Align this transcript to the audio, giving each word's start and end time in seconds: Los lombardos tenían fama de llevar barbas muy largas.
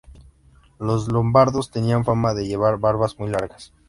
Los 0.79 1.11
lombardos 1.11 1.69
tenían 1.69 2.05
fama 2.05 2.33
de 2.33 2.47
llevar 2.47 2.79
barbas 2.79 3.19
muy 3.19 3.29
largas. 3.29 3.71